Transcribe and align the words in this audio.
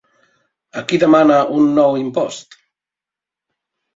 A 0.79 0.81
qui 0.91 0.99
demana 1.03 1.35
un 1.59 1.67
nou 1.79 1.99
impost? 2.03 2.57